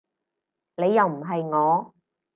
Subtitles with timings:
[0.77, 1.93] 你又唔係我